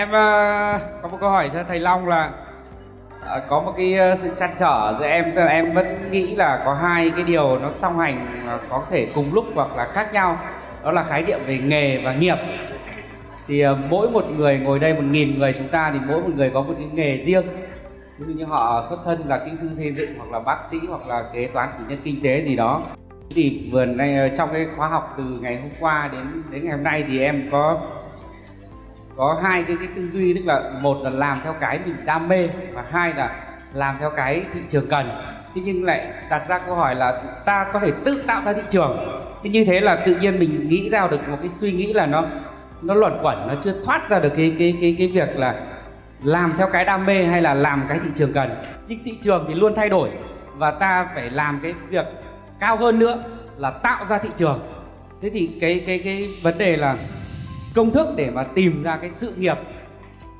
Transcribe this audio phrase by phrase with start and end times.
[0.00, 2.30] em uh, có một câu hỏi cho thầy Long là
[3.18, 6.36] uh, có một cái uh, sự trăn trở giữa em tức là em vẫn nghĩ
[6.36, 10.12] là có hai cái điều nó song hành có thể cùng lúc hoặc là khác
[10.12, 10.38] nhau.
[10.84, 12.36] Đó là khái niệm về nghề và nghiệp.
[13.48, 16.50] Thì mỗi một người ngồi đây một nghìn người chúng ta thì mỗi một người
[16.50, 17.44] có một cái nghề riêng.
[18.18, 20.78] Ví dụ như họ xuất thân là kỹ sư xây dựng hoặc là bác sĩ
[20.88, 22.82] hoặc là kế toán cử nhân kinh tế gì đó.
[23.34, 26.84] Thì vừa nay trong cái khóa học từ ngày hôm qua đến đến ngày hôm
[26.84, 27.80] nay thì em có
[29.20, 32.28] có hai cái, cái tư duy tức là một là làm theo cái mình đam
[32.28, 33.30] mê và hai là
[33.72, 35.10] làm theo cái thị trường cần.
[35.54, 38.62] Thế nhưng lại đặt ra câu hỏi là ta có thể tự tạo ra thị
[38.68, 38.98] trường.
[39.42, 42.06] Thế như thế là tự nhiên mình nghĩ ra được một cái suy nghĩ là
[42.06, 42.24] nó
[42.82, 45.60] nó luẩn quẩn nó chưa thoát ra được cái cái cái cái việc là
[46.22, 48.50] làm theo cái đam mê hay là làm cái thị trường cần.
[48.88, 50.10] Nhưng thị trường thì luôn thay đổi
[50.56, 52.06] và ta phải làm cái việc
[52.60, 53.18] cao hơn nữa
[53.56, 54.60] là tạo ra thị trường.
[55.22, 56.96] Thế thì cái cái cái vấn đề là
[57.74, 59.56] công thức để mà tìm ra cái sự nghiệp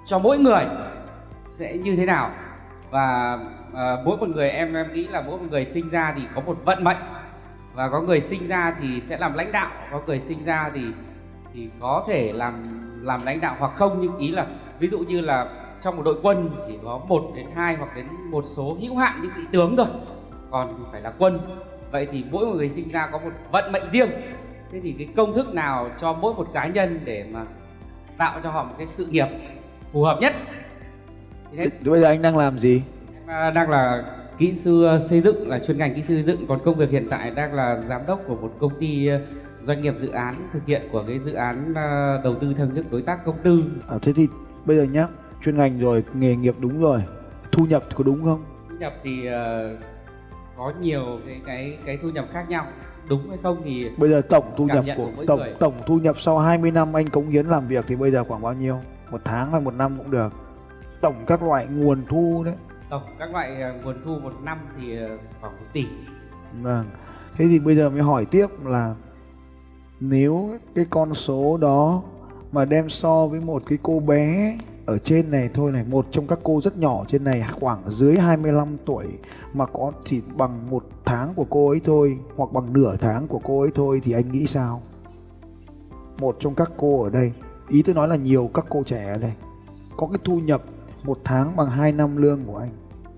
[0.07, 0.65] cho mỗi người
[1.49, 2.31] sẽ như thế nào.
[2.91, 3.39] Và
[3.75, 6.41] à, mỗi một người em em nghĩ là mỗi một người sinh ra thì có
[6.41, 6.97] một vận mệnh.
[7.75, 10.81] Và có người sinh ra thì sẽ làm lãnh đạo có người sinh ra thì
[11.55, 13.99] thì có thể làm làm lãnh đạo hoặc không.
[14.01, 14.47] Nhưng ý là
[14.79, 15.49] ví dụ như là
[15.81, 19.15] trong một đội quân chỉ có một đến hai hoặc đến một số hữu hạn
[19.23, 19.87] những vị tướng thôi
[20.51, 21.39] còn phải là quân.
[21.93, 24.11] Vậy thì mỗi một người sinh ra có một vận mệnh riêng
[24.73, 27.45] thế thì cái công thức nào cho mỗi một cá nhân để mà
[28.17, 29.27] tạo cho họ một cái sự nghiệp
[29.93, 30.33] phù hợp nhất?
[31.51, 32.83] Thì thế bây giờ anh đang làm gì?
[33.29, 34.05] Em đang là
[34.39, 36.47] kỹ sư xây dựng là chuyên ngành kỹ sư xây dựng.
[36.47, 39.21] Còn công việc hiện tại đang là giám đốc của một công ty ờ,
[39.67, 42.87] doanh nghiệp dự án thực hiện của cái dự án ờ, đầu tư theo thức
[42.91, 43.65] đối tác công tư.
[43.89, 44.29] À, thế thì
[44.65, 45.07] bây giờ nhá
[45.45, 47.01] chuyên ngành rồi nghề nghiệp đúng rồi
[47.53, 48.45] thu nhập có đúng không?
[48.69, 49.81] Thu nhập thì uh,
[50.57, 52.67] có nhiều cái cái cái thu nhập khác nhau.
[53.09, 55.55] Đúng hay không thì bây giờ tổng thu nhập của, của tổng người.
[55.61, 58.43] tổng thu nhập sau 20 năm anh cống hiến làm việc thì bây giờ khoảng
[58.43, 58.79] bao nhiêu?
[59.11, 60.33] Một tháng hay một năm cũng được.
[61.01, 62.55] Tổng các loại nguồn thu đấy.
[62.91, 65.87] Tổng các loại ờ, nguồn thu một năm thì ờ, khoảng một tỷ.
[66.63, 66.85] Vâng.
[67.37, 68.95] Thế thì bây giờ mới hỏi tiếp là
[70.01, 72.03] nếu cái con số đó
[72.53, 74.59] mà đem so với một cái cô bé
[74.91, 75.85] ở trên này thôi này.
[75.91, 79.07] Một trong các cô rất nhỏ trên này khoảng dưới 25 tuổi
[79.53, 83.41] mà có chỉ bằng một tháng của cô ấy thôi hoặc bằng nửa tháng của
[83.45, 84.83] cô ấy thôi thì anh nghĩ sao?
[86.19, 87.33] Một trong các cô ở đây.
[87.69, 89.33] Ý tôi nói là nhiều các cô trẻ ở đây.
[89.97, 90.63] Có cái thu nhập
[91.03, 92.71] một tháng bằng 2 năm lương của anh.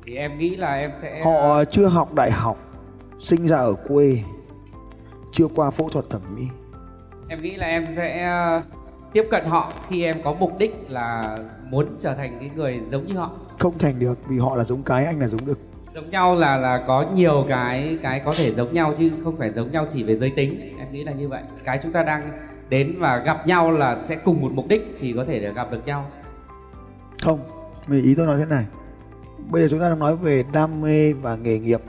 [0.06, 2.58] Thì em nghĩ là em sẽ họ chưa học đại học
[3.18, 4.18] sinh ra ở quê
[5.32, 6.42] chưa qua phẫu thuật thẩm mỹ.
[7.28, 8.30] Em nghĩ là em sẽ
[9.12, 11.38] tiếp cận họ khi em có mục đích là
[11.70, 13.30] muốn trở thành cái người giống như họ?
[13.58, 15.58] Không thành được vì họ là giống cái anh là giống được.
[15.94, 19.50] Giống nhau là là có nhiều cái cái có thể giống nhau chứ không phải
[19.50, 20.76] giống nhau chỉ về giới tính.
[20.78, 21.42] Em nghĩ là như vậy.
[21.64, 22.32] Cái chúng ta đang
[22.68, 25.70] đến và gặp nhau là sẽ cùng một mục đích thì có thể để gặp
[25.70, 26.10] được nhau.
[27.22, 27.38] Không
[27.86, 28.64] vì ý tôi nói thế này.
[29.50, 31.80] Bây giờ chúng ta đang nói về đam mê và nghề nghiệp.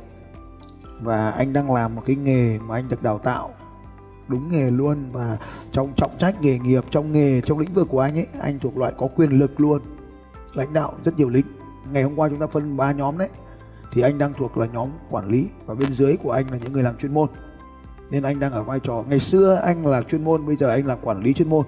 [1.01, 3.49] Và anh đang làm một cái nghề mà anh được đào tạo
[4.27, 5.37] đúng nghề luôn và
[5.71, 8.77] trong trọng trách nghề nghiệp, trong nghề, trong lĩnh vực của anh ấy, anh thuộc
[8.77, 9.81] loại có quyền lực luôn,
[10.53, 11.45] lãnh đạo rất nhiều lính
[11.91, 13.29] ngày hôm qua chúng ta phân ba nhóm đấy,
[13.91, 16.73] thì anh đang thuộc là nhóm quản lý và bên dưới của anh là những
[16.73, 17.29] người làm chuyên môn.
[18.09, 20.87] Nên anh đang ở vai trò, ngày xưa anh là chuyên môn, bây giờ anh
[20.87, 21.65] là quản lý chuyên môn.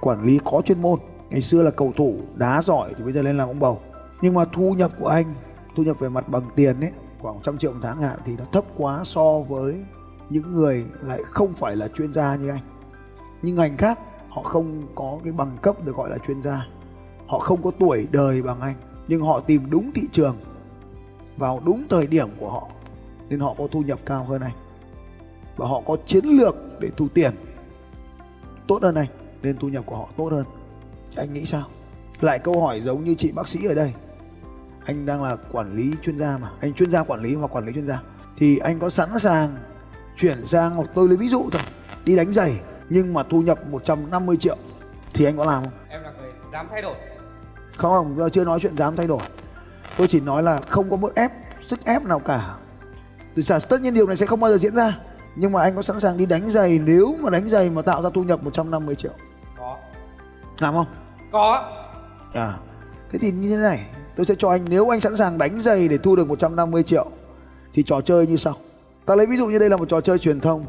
[0.00, 0.98] Quản lý có chuyên môn,
[1.30, 3.80] ngày xưa là cầu thủ đá giỏi thì bây giờ lên làm ông bầu.
[4.22, 5.34] Nhưng mà thu nhập của anh,
[5.76, 6.90] thu nhập về mặt bằng tiền ấy,
[7.20, 9.84] khoảng trăm triệu một tháng hạn thì nó thấp quá so với
[10.30, 12.62] những người lại không phải là chuyên gia như anh.
[13.42, 13.98] Nhưng ngành khác,
[14.28, 16.66] họ không có cái bằng cấp được gọi là chuyên gia.
[17.26, 18.74] Họ không có tuổi đời bằng anh,
[19.08, 20.36] nhưng họ tìm đúng thị trường
[21.36, 22.68] vào đúng thời điểm của họ,
[23.28, 24.54] nên họ có thu nhập cao hơn anh.
[25.56, 27.32] Và họ có chiến lược để thu tiền
[28.68, 29.08] tốt hơn anh,
[29.42, 30.44] nên thu nhập của họ tốt hơn.
[31.16, 31.64] Anh nghĩ sao?
[32.20, 33.92] Lại câu hỏi giống như chị bác sĩ ở đây.
[34.84, 36.50] Anh đang là quản lý chuyên gia mà.
[36.60, 38.02] Anh chuyên gia quản lý hoặc quản lý chuyên gia.
[38.38, 39.56] Thì anh có sẵn sàng
[40.16, 41.62] chuyển sang hoặc tôi lấy ví dụ thôi
[42.04, 44.56] đi đánh giày nhưng mà thu nhập 150 triệu
[45.14, 45.72] thì anh có làm không?
[45.88, 46.96] Em là người dám thay đổi.
[47.76, 49.22] Không, giờ chưa nói chuyện dám thay đổi.
[49.98, 51.32] Tôi chỉ nói là không có một ép
[51.62, 52.54] sức ép nào cả.
[53.34, 54.98] Từ xa tất nhiên điều này sẽ không bao giờ diễn ra.
[55.36, 58.02] Nhưng mà anh có sẵn sàng đi đánh giày nếu mà đánh giày mà tạo
[58.02, 59.12] ra thu nhập 150 triệu?
[59.58, 59.78] Có.
[60.58, 60.86] Làm không?
[61.32, 61.70] Có.
[62.34, 62.54] À,
[63.10, 63.86] thế thì như thế này,
[64.16, 67.06] tôi sẽ cho anh nếu anh sẵn sàng đánh giày để thu được 150 triệu
[67.74, 68.54] thì trò chơi như sau.
[69.06, 70.64] Ta lấy ví dụ như đây là một trò chơi truyền thông.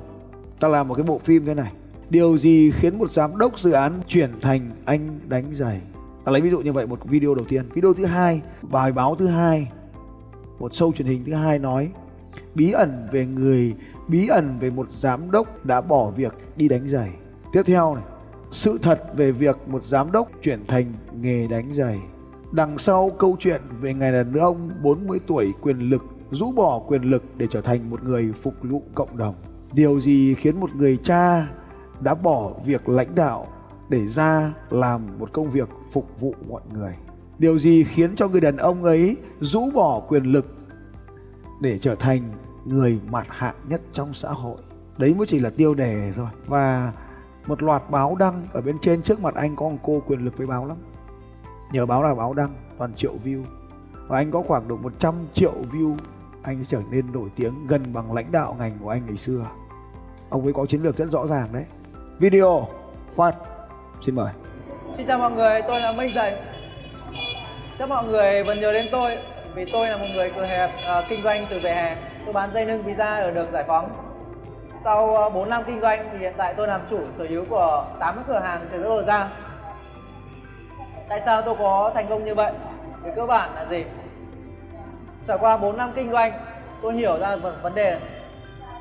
[0.60, 1.72] Ta làm một cái bộ phim thế này.
[2.10, 5.82] Điều gì khiến một giám đốc dự án chuyển thành anh đánh giày?
[6.26, 7.64] Ta lấy ví dụ như vậy một video đầu tiên.
[7.74, 9.72] Video thứ hai, bài báo thứ hai,
[10.60, 11.90] một show truyền hình thứ hai nói
[12.56, 13.76] bí ẩn về người
[14.08, 17.10] bí ẩn về một giám đốc đã bỏ việc đi đánh giày.
[17.54, 18.04] Tiếp theo này,
[18.52, 20.86] sự thật về việc một giám đốc chuyển thành
[21.22, 22.00] nghề đánh giày.
[22.52, 26.04] Đằng sau câu chuyện về ngày đàn ông 40 tuổi quyền lực
[26.34, 29.36] rũ bỏ quyền lực để trở thành một người phục vụ cộng đồng.
[29.74, 31.48] Điều gì khiến một người cha
[32.00, 33.48] đã bỏ việc lãnh đạo
[33.90, 36.96] để ra làm một công việc phục vụ mọi người?
[37.40, 40.46] Điều gì khiến cho người đàn ông ấy rũ bỏ quyền lực
[41.62, 42.22] để trở thành
[42.66, 44.58] người mặt hạng nhất trong xã hội?
[44.98, 46.28] Đấy mới chỉ là tiêu đề thôi.
[46.48, 46.94] Và
[47.48, 50.38] một loạt báo đăng ở bên trên trước mặt anh có một cô quyền lực
[50.38, 50.78] với báo lắm.
[51.72, 53.44] Nhờ báo là báo đăng, toàn triệu view
[54.08, 55.96] và anh có khoảng độ 100 triệu view
[56.44, 59.46] anh sẽ trở nên nổi tiếng gần bằng lãnh đạo ngành của anh ngày xưa.
[60.30, 61.66] Ông ấy có chiến lược rất rõ ràng đấy.
[62.20, 62.68] Video
[63.16, 63.36] phát
[64.02, 64.34] xin mời.
[64.98, 66.36] Xin chào mọi người, tôi là Minh Dày.
[67.80, 69.18] Chắc mọi người vẫn nhớ đến tôi
[69.56, 71.98] vì tôi là một người cửa hẹp uh, kinh doanh từ về hè.
[72.26, 73.90] Tôi bán dây nâng visa ở đường giải phóng.
[74.84, 77.46] Sau à, uh, 4 năm kinh doanh thì hiện tại tôi làm chủ sở hữu
[77.50, 79.30] của 8 cửa hàng từ đồ ra.
[81.10, 82.54] Tại sao tôi có thành công như vậy?
[83.04, 83.86] về cơ bản là gì?
[85.28, 86.32] Trải qua 4 năm kinh doanh,
[86.82, 88.00] tôi hiểu ra vấn đề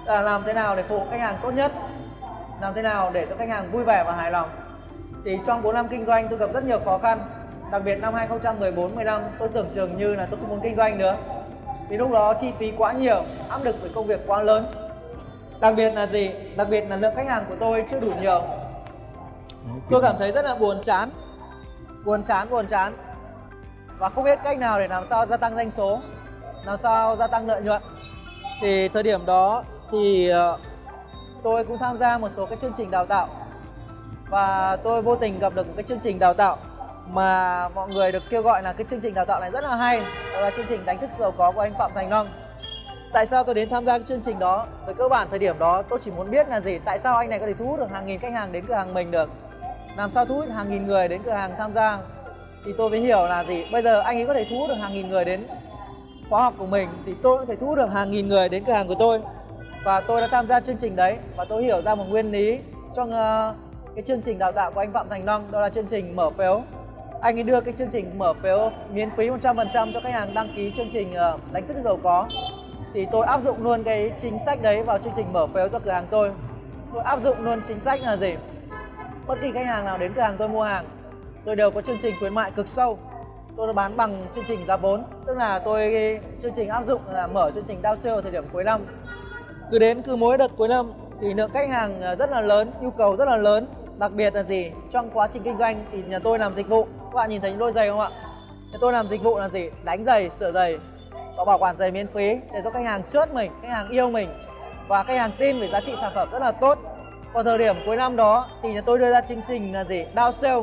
[0.04, 1.72] là làm thế nào để phục vụ khách hàng tốt nhất,
[2.60, 4.50] làm thế nào để cho khách hàng vui vẻ và hài lòng.
[5.24, 7.18] Thì trong 4 năm kinh doanh, tôi gặp rất nhiều khó khăn,
[7.72, 10.98] đặc biệt năm 2014 15 tôi tưởng chừng như là tôi không muốn kinh doanh
[10.98, 11.16] nữa.
[11.88, 14.66] Vì lúc đó chi phí quá nhiều, áp lực với công việc quá lớn.
[15.60, 16.30] Đặc biệt là gì?
[16.56, 18.42] Đặc biệt là lượng khách hàng của tôi chưa đủ nhiều.
[19.90, 21.10] Tôi cảm thấy rất là buồn chán
[22.04, 22.92] buồn chán buồn chán.
[23.98, 26.00] Và không biết cách nào để làm sao gia tăng doanh số
[26.64, 27.82] làm sao gia tăng lợi nhuận?
[28.60, 30.58] Thì thời điểm đó thì ờ,
[31.42, 33.28] tôi cũng tham gia một số các chương trình đào tạo.
[34.28, 36.56] Và tôi vô tình gặp được một cái chương trình đào tạo
[37.08, 39.76] mà mọi người được kêu gọi là cái chương trình đào tạo này rất là
[39.76, 40.02] hay.
[40.34, 42.28] Đó là chương trình đánh thức giàu có của anh Phạm Thành Long.
[43.12, 44.66] Tại sao tôi đến tham gia cái chương trình đó?
[44.86, 46.78] Với cơ bản thời điểm đó tôi chỉ muốn biết là gì?
[46.84, 48.74] Tại sao anh này có thể thu hút được hàng nghìn khách hàng đến cửa
[48.74, 49.30] hàng mình được?
[49.96, 51.98] Làm sao thu hút hàng nghìn người đến cửa hàng tham gia?
[52.64, 53.66] Thì tôi mới hiểu là gì?
[53.72, 55.46] Bây giờ anh ấy có thể thu hút được hàng nghìn người đến
[56.30, 58.64] khóa học của mình thì tôi có thể thu hút được hàng nghìn người đến
[58.64, 59.20] cửa hàng của tôi.
[59.84, 62.58] Và tôi đã tham gia chương trình đấy và tôi hiểu ra một nguyên lý
[62.94, 63.56] trong uh,
[63.94, 66.30] cái chương trình đào tạo của anh Phạm Thành Long đó là chương trình mở
[66.30, 66.62] phiếu.
[67.20, 70.52] Anh ấy đưa cái chương trình mở phiếu miễn phí 100% cho khách hàng đăng
[70.56, 72.28] ký chương trình uh, đánh thức giàu có.
[72.94, 75.78] Thì tôi áp dụng luôn cái chính sách đấy vào chương trình mở phiếu cho
[75.78, 76.32] cửa hàng tôi.
[76.94, 78.34] Tôi áp dụng luôn chính sách là gì?
[79.26, 80.84] Bất kỳ khách hàng nào đến cửa hàng tôi mua hàng
[81.44, 82.98] tôi đều có chương trình khuyến mại cực sâu
[83.56, 85.04] tôi bán bằng chương trình giá vốn.
[85.26, 88.44] Tức là tôi, chương trình áp dụng là mở chương trình down sale thời điểm
[88.52, 88.80] cuối năm.
[89.70, 92.70] Cứ đến cứ mỗi đợt cuối năm thì lượng khách hàng à, rất là lớn,
[92.80, 93.66] nhu cầu rất là lớn.
[93.98, 94.70] Đặc biệt là gì?
[94.90, 96.84] Trong quá trình kinh doanh thì nhà tôi làm dịch vụ.
[96.84, 98.10] Các bạn nhìn thấy đôi giày không ạ?
[98.72, 99.70] Nhà tôi làm dịch vụ là gì?
[99.84, 100.78] Đánh giày, sửa giày
[101.36, 104.10] và bảo quản giày miễn phí để cho khách hàng chốt mình, khách hàng yêu
[104.10, 104.28] mình.
[104.88, 106.78] Và khách hàng tin về giá trị sản phẩm rất là tốt.
[107.32, 110.04] Vào thời điểm cuối năm đó thì nhà tôi đưa ra chương trình là gì?
[110.14, 110.62] Down sale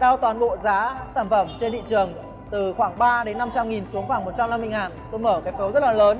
[0.00, 2.12] cao toàn bộ giá sản phẩm trên thị trường
[2.50, 4.92] từ khoảng 3 đến 500 nghìn xuống khoảng 150 ngàn.
[5.10, 6.18] Tôi mở cái phiếu rất là lớn.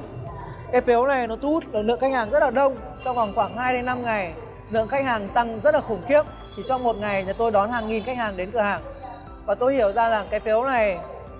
[0.72, 2.76] Cái phiếu này nó thu hút được lượng khách hàng rất là đông.
[3.04, 4.32] Trong vòng khoảng 2 đến 5 ngày,
[4.70, 6.22] lượng khách hàng tăng rất là khủng khiếp.
[6.56, 8.80] Chỉ trong một ngày nhà tôi đón hàng nghìn khách hàng đến cửa hàng.
[9.46, 10.98] Và tôi hiểu ra rằng cái phiếu này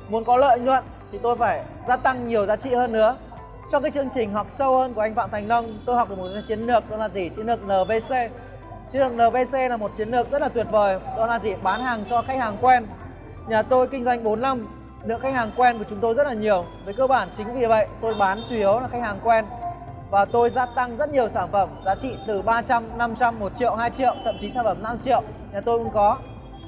[0.09, 3.17] muốn có lợi nhuận thì tôi phải gia tăng nhiều giá trị hơn nữa.
[3.73, 6.19] Trong cái chương trình học sâu hơn của anh Phạm Thành Long, tôi học được
[6.19, 7.29] một chiến lược đó là gì?
[7.29, 8.15] Chiến lược NVC
[8.91, 10.99] Chiến lược NVC là một chiến lược rất là tuyệt vời.
[11.17, 11.55] Đó là gì?
[11.63, 12.87] Bán hàng cho khách hàng quen.
[13.49, 14.67] Nhà tôi kinh doanh 4 năm
[15.05, 16.65] Lượng khách hàng quen của chúng tôi rất là nhiều.
[16.85, 19.45] Với cơ bản chính vì vậy tôi bán chủ yếu là khách hàng quen.
[20.11, 23.75] Và tôi gia tăng rất nhiều sản phẩm Giá trị từ 300, 500, 1 triệu,
[23.75, 25.23] 2 triệu Thậm chí sản phẩm 5 triệu.
[25.53, 26.19] Nhà tôi cũng có.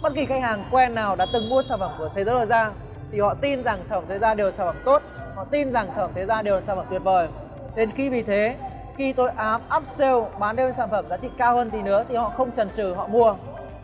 [0.03, 2.71] Bất kỳ khách hàng quen nào đã từng mua sản phẩm của Thế giới ra
[3.13, 5.03] Thì họ tin rằng sản phẩm Thế gia đều là sản phẩm tốt.
[5.35, 7.29] Họ tin rằng sản phẩm Thế gia đều là sản phẩm tuyệt vời.
[7.77, 8.57] Nên khi vì thế
[8.99, 12.17] khi tôi áp upsell bán thêm sản phẩm giá trị cao hơn thì nữa thì
[12.17, 13.35] họ không chần chừ họ mua.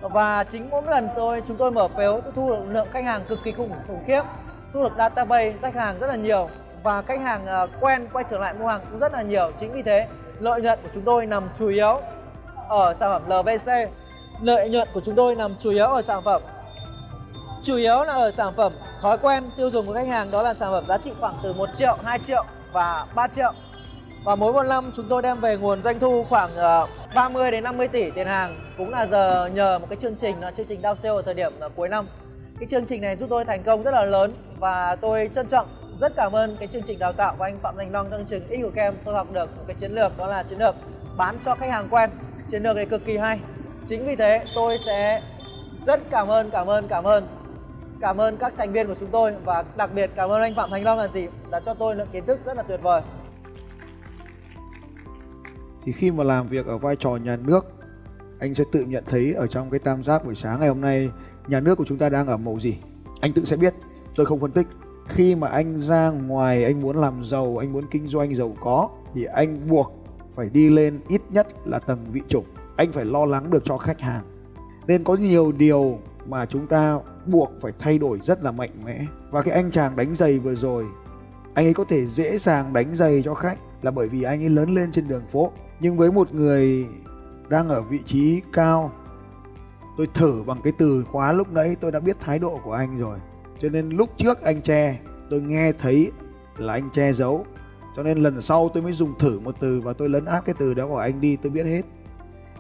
[0.01, 3.25] Và chính mỗi lần tôi chúng tôi mở phiếu tôi thu được lượng khách hàng
[3.29, 4.23] cực kỳ khủng khủng khiếp
[4.73, 6.49] thu được database khách hàng rất là nhiều.
[6.83, 9.53] Và khách hàng ờ, quen quay trở lại mua hàng cũng rất là nhiều.
[9.61, 10.07] Chính vì thế
[10.41, 12.01] lợi nhuận của chúng tôi nằm chủ yếu
[12.69, 13.71] ở sản phẩm LVC
[14.43, 16.43] lợi nhuận của chúng tôi nằm chủ yếu ở sản phẩm
[17.63, 20.55] chủ yếu là ở sản phẩm thói quen tiêu dùng của khách hàng đó là
[20.55, 23.53] sản phẩm giá trị khoảng từ 1 triệu, 2 triệu và 3 triệu.
[24.25, 27.65] Và mỗi một năm chúng tôi đem về nguồn doanh thu khoảng ờ, 30 đến
[27.65, 30.83] 50 tỷ tiền hàng cũng là giờ nhờ một cái chương trình là chương trình
[30.83, 32.07] down sale ở thời điểm ờ, cuối năm.
[32.59, 35.67] Cái chương trình này giúp tôi thành công rất là lớn và tôi trân trọng,
[35.97, 38.41] rất cảm ơn cái chương trình đào tạo của anh Phạm Thành Long trong chương
[38.49, 40.75] trình X của Kem tôi học được một cái chiến lược, đó là chiến lược
[41.17, 42.11] bán cho khách hàng quen.
[42.51, 43.41] Chiến lược này cực kỳ hay.
[43.89, 45.23] Chính vì thế tôi sẽ
[45.87, 47.27] rất cảm ơn cảm ơn cảm ơn
[48.01, 50.71] cảm ơn các thành viên của chúng tôi và đặc biệt cảm ơn anh Phạm
[50.71, 53.03] Thành Long là gì đã cho tôi lượng kiến thức rất là tuyệt vời.
[55.85, 57.67] Thì khi mà làm việc ở vai trò nhà nước,
[58.39, 61.11] anh sẽ tự nhận thấy ở trong cái tam giác buổi sáng ngày hôm nay
[61.49, 62.79] nhà nước của chúng ta đang ở màu gì.
[63.21, 63.75] Anh tự sẽ biết,
[64.15, 64.67] tôi không phân tích.
[65.09, 68.89] Khi mà anh ra ngoài anh muốn làm giàu, anh muốn kinh doanh giàu có
[69.15, 69.93] thì anh buộc
[70.35, 72.45] phải đi lên ít nhất là tầng vị chủng.
[72.77, 74.25] Anh phải lo lắng được cho khách hàng.
[74.87, 79.01] Nên có nhiều điều mà chúng ta buộc phải thay đổi rất là mạnh mẽ
[79.31, 80.85] và cái anh chàng đánh giày vừa rồi
[81.55, 84.49] anh ấy có thể dễ dàng đánh giày cho khách là bởi vì anh ấy
[84.49, 85.53] lớn lên trên đường phố.
[85.81, 86.87] Nhưng với một người
[87.49, 88.93] đang ở vị trí cao,
[89.97, 92.99] tôi thử bằng cái từ khóa lúc nãy, tôi đã biết thái độ của anh
[92.99, 93.19] rồi.
[93.61, 95.01] Cho nên lúc trước anh che,
[95.31, 96.13] tôi nghe thấy
[96.57, 97.47] là anh che giấu.
[97.97, 100.55] Cho nên lần sau tôi mới dùng thử một từ và tôi lấn át cái
[100.59, 101.83] từ đó của anh đi, tôi biết hết.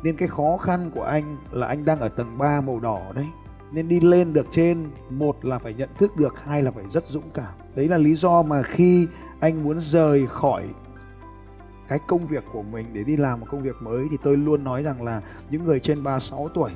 [0.02, 3.26] Nên cái khó khăn của anh là anh đang ở tầng 3 màu đỏ đấy.
[3.72, 4.78] Nên đi lên được trên,
[5.10, 7.54] một là phải nhận thức được, hai là phải rất dũng cảm.
[7.74, 9.08] Đấy là lý do mà khi
[9.40, 10.64] anh muốn rời khỏi
[11.88, 14.64] cái công việc của mình để đi làm một công việc mới thì tôi luôn
[14.64, 16.70] nói rằng là những người trên 36 tuổi,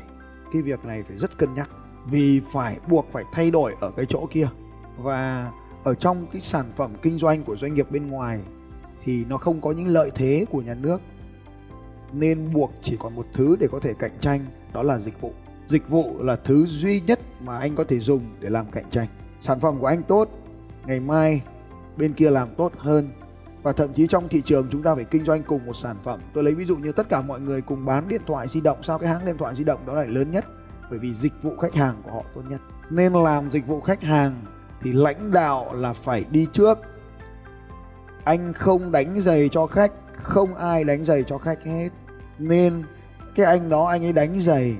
[0.52, 1.70] cái việc này phải rất cân nhắc.
[2.06, 4.48] Vì phải buộc phải thay đổi ở cái chỗ kia.
[4.98, 5.50] Và
[5.84, 8.40] ở trong cái sản phẩm kinh doanh của doanh nghiệp bên ngoài
[9.04, 11.00] thì nó không có những lợi thế của nhà nước.
[12.12, 14.40] Nên buộc chỉ còn một thứ để có thể cạnh tranh,
[14.72, 15.32] đó là dịch vụ.
[15.66, 19.06] Dịch vụ là thứ duy nhất mà anh có thể dùng để làm cạnh tranh.
[19.40, 20.28] Sản phẩm của anh tốt,
[20.86, 21.42] ngày mai
[21.96, 23.08] bên kia làm tốt hơn
[23.62, 26.20] và thậm chí trong thị trường chúng ta phải kinh doanh cùng một sản phẩm.
[26.34, 28.82] Tôi lấy ví dụ như tất cả mọi người cùng bán điện thoại di động.
[28.82, 30.44] Sao cái hãng điện thoại di động đó là lớn nhất?
[30.90, 32.60] Bởi vì dịch vụ khách hàng của họ tốt nhất.
[32.90, 34.32] Nên làm dịch vụ khách hàng
[34.80, 36.78] thì lãnh đạo là phải đi trước.
[38.24, 41.88] Anh không đánh giày cho khách, không ai đánh giày cho khách hết.
[42.38, 42.82] Nên
[43.34, 44.76] cái anh đó, anh ấy đánh giày.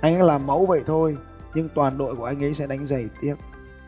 [0.00, 1.16] Anh ấy làm mẫu vậy thôi,
[1.54, 3.34] nhưng toàn đội của anh ấy sẽ đánh giày tiếp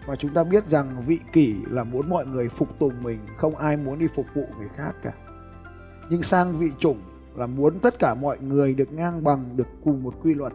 [0.07, 3.57] và chúng ta biết rằng vị kỷ là muốn mọi người phục tùng mình, không
[3.57, 5.13] ai muốn đi phục vụ người khác cả.
[6.11, 6.99] Nhưng sang vị chủng
[7.37, 10.53] là muốn tất cả mọi người được ngang bằng, được cùng một quy luật.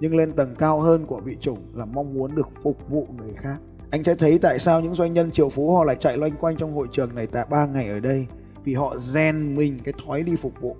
[0.00, 3.32] Nhưng lên tầng cao hơn của vị chủng là mong muốn được phục vụ người
[3.36, 3.58] khác.
[3.90, 6.56] Anh sẽ thấy tại sao những doanh nhân triệu phú họ lại chạy loanh quanh
[6.56, 8.26] trong hội trường này tại ba ngày ở đây.
[8.64, 10.76] Vì họ rèn mình cái thói đi phục vụ.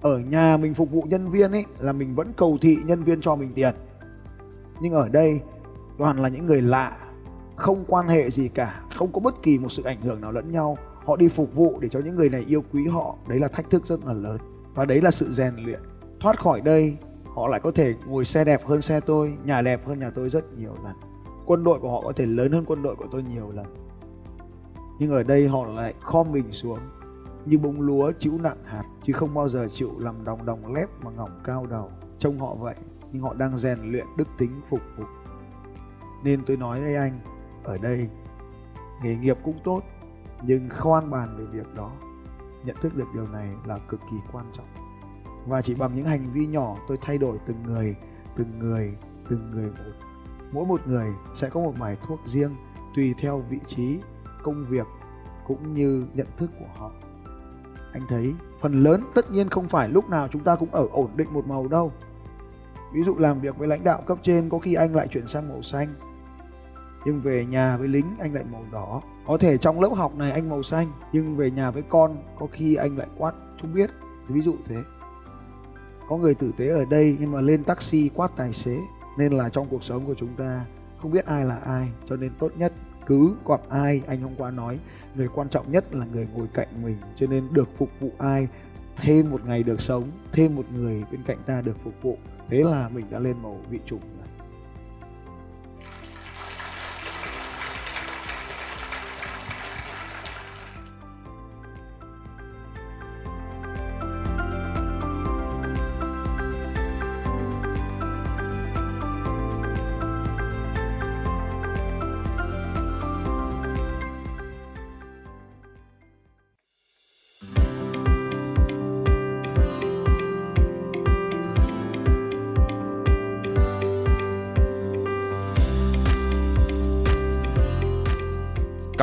[0.00, 3.20] Ở nhà mình phục vụ nhân viên ấy là mình vẫn cầu thị nhân viên
[3.20, 3.74] cho mình tiền.
[4.80, 5.40] Nhưng ở đây
[5.98, 6.96] toàn là những người lạ,
[7.56, 10.52] không quan hệ gì cả, không có bất kỳ một sự ảnh hưởng nào lẫn
[10.52, 10.78] nhau.
[11.04, 13.14] Họ đi phục vụ để cho những người này yêu quý họ.
[13.28, 14.38] Đấy là thách thức rất là lớn.
[14.74, 15.80] Và đấy là sự rèn luyện.
[16.20, 16.96] Thoát khỏi đây,
[17.34, 20.30] họ lại có thể ngồi xe đẹp hơn xe tôi, nhà đẹp hơn nhà tôi
[20.30, 20.94] rất nhiều lần.
[21.46, 23.66] Quân đội của họ có thể lớn hơn quân đội của tôi nhiều lần.
[24.98, 26.78] Nhưng ở đây họ lại khom mình xuống,
[27.46, 30.88] như bông lúa chịu nặng hạt, chứ không bao giờ chịu làm đồng đồng lép
[31.02, 31.90] mà ngỏng cao đầu.
[32.18, 32.74] Trông họ vậy,
[33.12, 35.04] nhưng họ đang rèn luyện đức tính phục vụ
[36.24, 37.20] nên tôi nói với anh,
[37.64, 38.08] ở đây,
[39.02, 39.82] nghề nghiệp cũng tốt,
[40.42, 41.92] nhưng khoan bàn về việc đó.
[42.64, 44.66] Nhận thức được điều này là cực kỳ quan trọng.
[45.46, 47.96] Và chỉ bằng những hành vi nhỏ, tôi thay đổi từng người
[48.36, 48.96] từng người
[49.30, 49.92] từng người một.
[50.52, 52.56] Mỗi một người sẽ có một bài thuốc riêng,
[52.96, 53.98] tùy theo vị trí,
[54.42, 54.86] công việc,
[55.46, 56.90] cũng như nhận thức của họ.
[57.92, 61.10] Anh thấy, phần lớn tất nhiên không phải lúc nào chúng ta cũng ở ổn
[61.16, 61.92] định một màu đâu.
[62.92, 65.48] Ví dụ làm việc với lãnh đạo cấp trên, có khi anh lại chuyển sang
[65.48, 65.88] màu xanh
[67.04, 69.02] nhưng về nhà với lính, anh lại màu đỏ.
[69.26, 72.46] Có thể trong lớp học này anh màu xanh, nhưng về nhà với con, có
[72.52, 73.90] khi anh lại quát, không biết.
[74.28, 74.76] Ví dụ thế.
[76.08, 78.78] Có người tử tế ở đây, nhưng mà lên taxi quát tài xế,
[79.18, 80.64] nên là trong cuộc sống của chúng ta,
[81.02, 82.72] không biết ai là ai, cho nên tốt nhất
[83.06, 84.78] cứ gặp ai, anh hôm qua nói.
[85.14, 88.48] Người quan trọng nhất là người ngồi cạnh mình, cho nên được phục vụ ai,
[88.96, 92.18] thêm một ngày được sống, thêm một người bên cạnh ta được phục vụ.
[92.48, 94.00] Thế là mình đã lên màu vị chủng